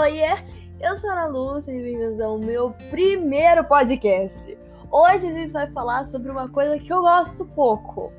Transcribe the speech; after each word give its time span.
Oiê, 0.00 0.42
eu 0.80 0.96
sou 0.96 1.10
a 1.10 1.12
Ana 1.12 1.26
Lúcia 1.26 1.70
e 1.70 1.74
bem-vindos 1.74 2.18
ao 2.22 2.38
meu 2.38 2.70
primeiro 2.88 3.62
podcast. 3.64 4.58
Hoje 4.90 5.26
a 5.26 5.30
gente 5.30 5.52
vai 5.52 5.70
falar 5.72 6.06
sobre 6.06 6.30
uma 6.30 6.48
coisa 6.48 6.78
que 6.78 6.90
eu 6.90 7.02
gosto 7.02 7.44
pouco. 7.44 8.10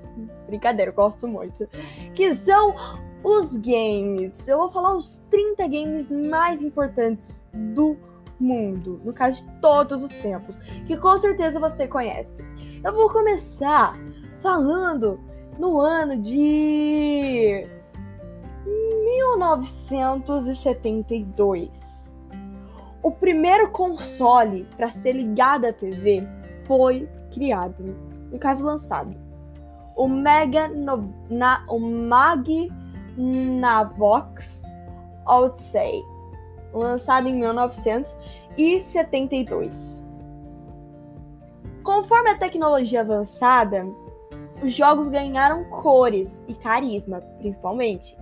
Brincadeira, 0.45 0.91
eu 0.91 0.95
gosto 0.95 1.27
muito. 1.27 1.67
Que 2.13 2.35
são 2.35 2.75
os 3.23 3.55
games. 3.55 4.47
Eu 4.47 4.59
vou 4.59 4.69
falar 4.69 4.95
os 4.95 5.19
30 5.31 5.67
games 5.69 6.11
mais 6.11 6.61
importantes 6.61 7.43
do 7.51 7.97
mundo. 8.39 9.01
No 9.03 9.11
caso 9.11 9.43
de 9.43 9.51
todos 9.59 10.03
os 10.03 10.13
tempos. 10.13 10.57
Que 10.85 10.95
com 10.95 11.17
certeza 11.17 11.59
você 11.59 11.87
conhece. 11.87 12.45
Eu 12.83 12.93
vou 12.93 13.09
começar 13.09 13.97
falando 14.43 15.19
no 15.57 15.79
ano 15.79 16.15
de 16.21 17.67
1972. 19.17 21.69
O 23.03 23.11
primeiro 23.11 23.71
console 23.71 24.67
para 24.77 24.89
ser 24.89 25.13
ligado 25.13 25.65
à 25.65 25.73
TV 25.73 26.21
foi 26.65 27.09
criado, 27.31 27.97
no 28.31 28.37
caso 28.37 28.63
lançado. 28.63 29.15
O 29.95 30.07
Mega 30.07 30.67
no, 30.67 31.11
na, 31.29 31.65
o 31.67 31.79
Magnavox 31.79 32.71
Odyssey, 35.25 36.03
lançado 36.73 37.27
em 37.27 37.33
1972. 37.35 40.03
Conforme 41.83 42.29
a 42.29 42.37
tecnologia 42.37 43.01
avançada, 43.01 43.83
os 44.63 44.71
jogos 44.73 45.07
ganharam 45.07 45.63
cores 45.65 46.43
e 46.47 46.53
carisma, 46.53 47.19
principalmente. 47.39 48.15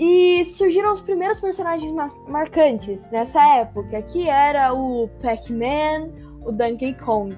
E 0.00 0.42
surgiram 0.46 0.94
os 0.94 1.02
primeiros 1.02 1.38
personagens 1.38 1.92
mar 1.92 2.10
marcantes 2.26 3.06
nessa 3.10 3.38
época, 3.56 4.00
que 4.00 4.30
era 4.30 4.72
o 4.72 5.08
Pac-Man, 5.20 6.08
o 6.42 6.50
Donkey 6.50 6.94
Kong. 6.94 7.36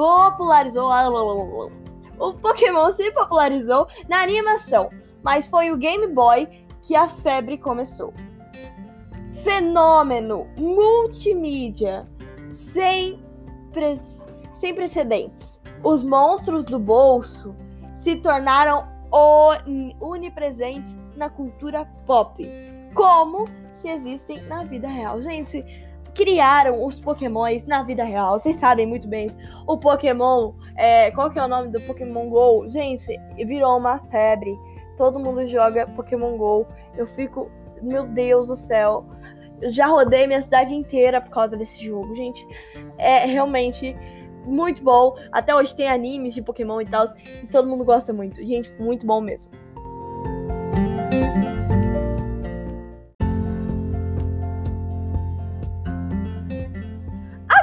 popularizou. 0.00 1.70
O 2.18 2.32
Pokémon 2.34 2.92
se 2.92 3.10
popularizou 3.12 3.86
na 4.08 4.22
animação 4.22 4.90
mas 5.22 5.46
foi 5.46 5.70
o 5.70 5.76
Game 5.76 6.06
Boy 6.08 6.48
que 6.82 6.94
a 6.94 7.08
febre 7.08 7.58
começou. 7.58 8.12
Fenômeno 9.44 10.48
multimídia 10.56 12.06
sem, 12.52 13.22
pre 13.72 14.00
sem 14.54 14.74
precedentes. 14.74 15.60
Os 15.82 16.02
monstros 16.02 16.64
do 16.64 16.78
bolso 16.78 17.54
se 17.94 18.16
tornaram 18.16 18.86
onipresentes 20.00 20.94
na 21.16 21.30
cultura 21.30 21.84
pop, 22.06 22.46
como 22.94 23.44
se 23.74 23.88
existem 23.88 24.42
na 24.42 24.64
vida 24.64 24.88
real. 24.88 25.20
Gente, 25.22 25.64
criaram 26.14 26.84
os 26.84 27.00
Pokémons 27.00 27.66
na 27.66 27.82
vida 27.82 28.04
real. 28.04 28.38
Vocês 28.38 28.56
sabem 28.56 28.86
muito 28.86 29.08
bem. 29.08 29.30
O 29.66 29.78
Pokémon, 29.78 30.52
é, 30.76 31.10
qual 31.10 31.30
que 31.30 31.38
é 31.38 31.44
o 31.44 31.48
nome 31.48 31.68
do 31.68 31.80
Pokémon 31.82 32.28
Go? 32.28 32.68
Gente, 32.68 33.06
virou 33.36 33.78
uma 33.78 33.98
febre 34.10 34.56
todo 35.00 35.18
mundo 35.18 35.46
joga 35.46 35.86
Pokémon 35.86 36.36
GO. 36.36 36.66
Eu 36.94 37.06
fico, 37.06 37.50
meu 37.80 38.06
Deus 38.06 38.48
do 38.48 38.54
céu. 38.54 39.06
Eu 39.58 39.72
já 39.72 39.86
rodei 39.86 40.26
minha 40.26 40.42
cidade 40.42 40.74
inteira 40.74 41.22
por 41.22 41.30
causa 41.30 41.56
desse 41.56 41.82
jogo, 41.82 42.14
gente. 42.14 42.46
É 42.98 43.24
realmente 43.24 43.96
muito 44.44 44.82
bom. 44.84 45.16
Até 45.32 45.54
hoje 45.54 45.74
tem 45.74 45.88
animes 45.88 46.34
de 46.34 46.42
Pokémon 46.42 46.82
e 46.82 46.84
tal. 46.84 47.06
E 47.42 47.46
todo 47.46 47.66
mundo 47.66 47.82
gosta 47.82 48.12
muito. 48.12 48.44
Gente, 48.44 48.70
muito 48.78 49.06
bom 49.06 49.22
mesmo. 49.22 49.50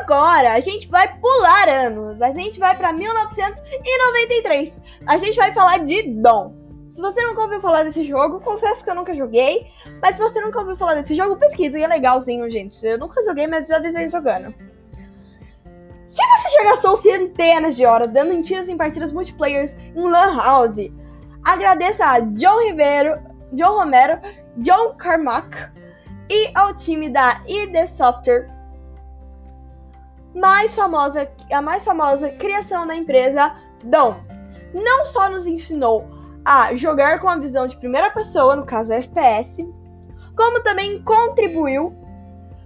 Agora 0.07 0.53
a 0.53 0.61
gente 0.61 0.87
vai 0.87 1.19
pular 1.19 1.67
anos. 1.67 2.21
A 2.21 2.31
gente 2.31 2.57
vai 2.57 2.77
para 2.77 2.93
1993. 2.93 4.81
A 5.05 5.17
gente 5.17 5.35
vai 5.35 5.51
falar 5.51 5.79
de 5.79 6.03
Dom. 6.03 6.55
Se 6.89 7.01
você 7.01 7.21
nunca 7.25 7.41
ouviu 7.41 7.59
falar 7.59 7.83
desse 7.83 8.05
jogo, 8.05 8.39
confesso 8.39 8.81
que 8.85 8.89
eu 8.89 8.95
nunca 8.95 9.13
joguei. 9.13 9.67
Mas 10.01 10.15
se 10.15 10.21
você 10.21 10.39
nunca 10.39 10.59
ouviu 10.59 10.77
falar 10.77 10.93
desse 10.93 11.13
jogo, 11.13 11.35
pesquisa, 11.35 11.77
é 11.77 11.85
legalzinho, 11.85 12.49
gente. 12.49 12.81
Eu 12.85 12.97
nunca 12.97 13.21
joguei, 13.21 13.47
mas 13.47 13.67
já 13.67 13.79
vi 13.79 13.91
gente 13.91 14.13
jogando. 14.13 14.55
Se 16.07 16.15
você 16.15 16.49
já 16.51 16.63
gastou 16.69 16.95
centenas 16.95 17.75
de 17.75 17.85
horas 17.85 18.07
dando 18.07 18.31
em 18.31 18.41
tiros 18.41 18.69
em 18.69 18.77
partidas 18.77 19.11
multiplayer 19.11 19.75
em 19.93 20.01
Lan 20.01 20.37
House, 20.37 20.89
agradeça 21.43 22.05
a 22.05 22.21
John 22.21 22.61
Ribeiro, 22.61 23.19
John 23.51 23.77
Romero, 23.77 24.21
John 24.55 24.95
Carmack 24.95 25.69
e 26.29 26.49
ao 26.55 26.73
time 26.77 27.09
da 27.09 27.41
ID 27.45 27.89
Software, 27.89 28.56
mais 30.37 30.73
famosa, 30.75 31.29
a 31.51 31.61
mais 31.61 31.83
famosa 31.83 32.29
criação 32.29 32.85
da 32.85 32.95
empresa, 32.95 33.53
Dom. 33.83 34.15
Não 34.73 35.05
só 35.05 35.29
nos 35.29 35.45
ensinou 35.45 36.05
a 36.45 36.75
jogar 36.75 37.19
com 37.19 37.27
a 37.27 37.37
visão 37.37 37.67
de 37.67 37.77
primeira 37.77 38.09
pessoa, 38.11 38.55
no 38.55 38.65
caso 38.65 38.93
FPS, 38.93 39.67
como 40.35 40.63
também 40.63 41.01
contribuiu 41.03 41.93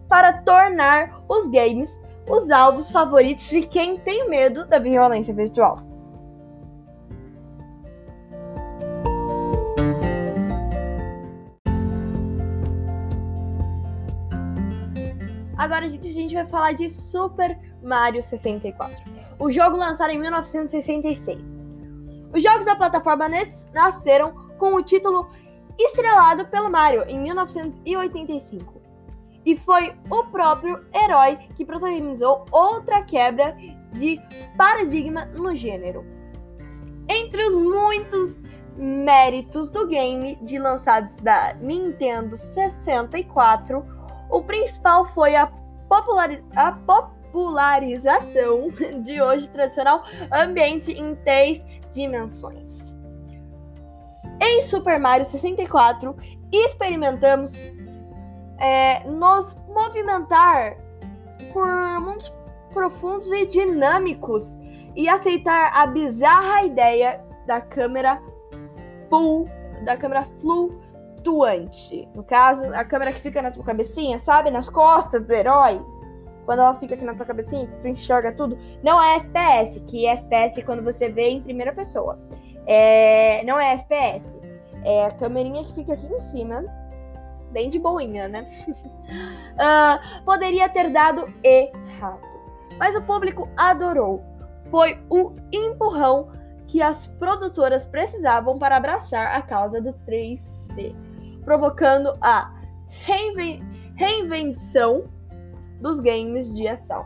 para 0.07 0.33
tornar 0.33 1.23
os 1.27 1.47
games 1.47 1.99
os 2.29 2.51
alvos 2.51 2.91
favoritos 2.91 3.45
de 3.45 3.61
quem 3.63 3.97
tem 3.97 4.29
medo 4.29 4.65
da 4.65 4.77
violência 4.77 5.33
virtual. 5.33 5.90
Agora 15.71 15.85
a 15.85 15.89
gente, 15.89 16.33
vai 16.33 16.45
falar 16.47 16.73
de 16.73 16.89
Super 16.89 17.57
Mario 17.81 18.21
64. 18.21 18.93
O 19.39 19.49
jogo 19.49 19.77
lançado 19.77 20.09
em 20.09 20.19
1966. 20.19 21.39
Os 22.33 22.43
jogos 22.43 22.65
da 22.65 22.75
plataforma 22.75 23.29
nasceram 23.73 24.33
com 24.59 24.75
o 24.75 24.83
título 24.83 25.29
estrelado 25.79 26.45
pelo 26.47 26.69
Mario 26.69 27.05
em 27.07 27.17
1985. 27.21 28.81
E 29.45 29.55
foi 29.55 29.95
o 30.09 30.25
próprio 30.25 30.85
herói 30.93 31.37
que 31.55 31.63
protagonizou 31.63 32.43
outra 32.51 33.01
quebra 33.03 33.55
de 33.93 34.19
paradigma 34.57 35.23
no 35.27 35.55
gênero. 35.55 36.05
Entre 37.07 37.47
os 37.47 37.53
muitos 37.53 38.41
méritos 38.75 39.69
do 39.69 39.87
game 39.87 40.35
de 40.41 40.59
lançados 40.59 41.15
da 41.19 41.53
Nintendo 41.53 42.35
64, 42.35 44.00
o 44.31 44.41
principal 44.41 45.05
foi 45.07 45.35
a, 45.35 45.51
a 46.55 46.71
popularização 46.71 48.69
de 49.03 49.21
hoje 49.21 49.47
tradicional 49.49 50.03
ambiente 50.31 50.91
em 50.91 51.15
três 51.15 51.63
dimensões. 51.93 52.91
Em 54.39 54.61
Super 54.63 54.99
Mario 54.99 55.25
64, 55.25 56.15
experimentamos 56.51 57.55
é, 58.57 59.03
nos 59.07 59.55
movimentar 59.67 60.77
por 61.53 61.67
mundos 61.99 62.33
profundos 62.73 63.31
e 63.31 63.45
dinâmicos 63.45 64.57
e 64.95 65.07
aceitar 65.07 65.71
a 65.75 65.85
bizarra 65.85 66.63
ideia 66.63 67.23
da 67.45 67.61
câmera 67.61 68.21
full, 69.09 69.49
da 69.83 69.97
câmera 69.97 70.25
flutuante. 71.21 72.07
No 72.13 72.23
caso, 72.23 72.63
a 72.73 72.83
câmera 72.83 73.13
que 73.13 73.21
fica 73.21 73.41
na 73.41 73.51
tua 73.51 73.63
cabecinha, 73.63 74.19
sabe? 74.19 74.49
Nas 74.49 74.69
costas 74.69 75.23
do 75.23 75.31
herói. 75.31 75.81
Quando 76.45 76.59
ela 76.59 76.75
fica 76.75 76.95
aqui 76.95 77.05
na 77.05 77.13
tua 77.13 77.25
cabecinha, 77.25 77.69
tu 77.81 77.87
enxerga 77.87 78.31
tudo. 78.31 78.57
Não 78.83 79.01
é 79.01 79.17
FPS, 79.17 79.79
que 79.81 80.05
é 80.05 80.13
FPS 80.13 80.63
quando 80.63 80.83
você 80.83 81.09
vê 81.09 81.29
em 81.29 81.41
primeira 81.41 81.71
pessoa. 81.71 82.19
É, 82.65 83.43
não 83.43 83.59
é 83.59 83.73
FPS. 83.73 84.35
É 84.83 85.05
a 85.05 85.11
câmerinha 85.11 85.63
que 85.63 85.73
fica 85.73 85.93
aqui 85.93 86.07
em 86.07 86.21
cima. 86.31 86.65
Bem 87.51 87.69
de 87.69 87.77
boinha, 87.77 88.27
né? 88.27 88.45
uh, 88.69 90.23
poderia 90.25 90.67
ter 90.67 90.89
dado 90.89 91.31
errado. 91.43 92.19
Mas 92.77 92.95
o 92.95 93.01
público 93.01 93.47
adorou. 93.55 94.23
Foi 94.71 94.97
o 95.09 95.33
empurrão 95.51 96.31
que 96.67 96.81
as 96.81 97.05
produtoras 97.05 97.85
precisavam 97.85 98.57
para 98.57 98.77
abraçar 98.77 99.35
a 99.35 99.41
causa 99.41 99.81
do 99.81 99.93
3D, 100.07 100.95
provocando 101.43 102.17
a 102.21 102.53
reinven 102.87 103.63
reinvenção 103.95 105.09
dos 105.79 105.99
games 105.99 106.53
de 106.53 106.67
ação. 106.67 107.05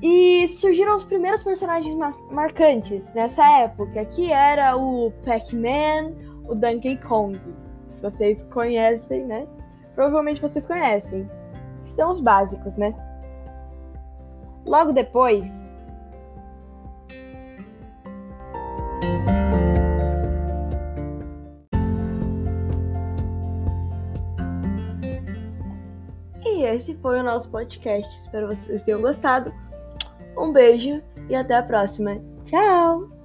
E 0.00 0.46
surgiram 0.48 0.96
os 0.96 1.04
primeiros 1.04 1.42
personagens 1.42 1.96
marcantes 2.30 3.12
nessa 3.14 3.44
época, 3.60 4.04
que 4.04 4.30
era 4.30 4.76
o 4.76 5.10
Pac-Man, 5.24 6.14
o 6.46 6.54
Donkey 6.54 6.96
Kong. 6.98 7.38
Se 7.94 8.02
vocês 8.02 8.42
conhecem, 8.52 9.24
né? 9.24 9.46
Provavelmente 9.94 10.40
vocês 10.40 10.64
conhecem. 10.64 11.28
São 11.86 12.10
os 12.12 12.20
básicos, 12.20 12.76
né? 12.76 12.94
Logo 14.64 14.92
depois. 14.92 15.50
E 26.44 26.62
esse 26.62 26.94
foi 26.96 27.18
o 27.18 27.22
nosso 27.24 27.50
podcast. 27.50 28.16
Espero 28.16 28.48
que 28.48 28.56
vocês 28.56 28.82
tenham 28.84 29.00
gostado. 29.00 29.52
Um 30.38 30.52
beijo 30.52 31.02
e 31.28 31.34
até 31.34 31.56
a 31.56 31.62
próxima. 31.62 32.22
Tchau! 32.44 33.17